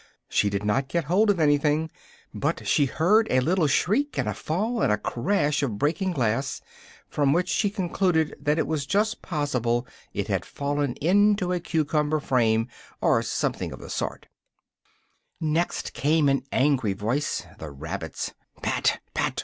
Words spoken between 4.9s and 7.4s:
a crash of breaking glass, from